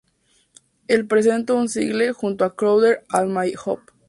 El 0.87 1.05
presentó 1.05 1.55
un 1.55 1.69
single 1.69 2.11
junto 2.11 2.43
a 2.43 2.55
Crowder 2.55 3.05
"All 3.13 3.29
My 3.29 3.53
Hope. 3.63 3.83